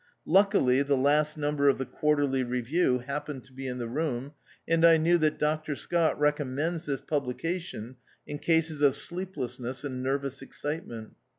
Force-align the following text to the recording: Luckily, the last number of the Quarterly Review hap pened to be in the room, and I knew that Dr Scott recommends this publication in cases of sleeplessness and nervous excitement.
Luckily, 0.25 0.81
the 0.81 0.97
last 0.97 1.37
number 1.37 1.69
of 1.69 1.77
the 1.77 1.85
Quarterly 1.85 2.41
Review 2.41 2.97
hap 3.05 3.27
pened 3.27 3.43
to 3.43 3.53
be 3.53 3.67
in 3.67 3.77
the 3.77 3.87
room, 3.87 4.33
and 4.67 4.83
I 4.83 4.97
knew 4.97 5.19
that 5.19 5.37
Dr 5.37 5.75
Scott 5.75 6.19
recommends 6.19 6.87
this 6.87 7.01
publication 7.01 7.97
in 8.25 8.39
cases 8.39 8.81
of 8.81 8.95
sleeplessness 8.95 9.83
and 9.83 10.01
nervous 10.01 10.41
excitement. 10.41 11.13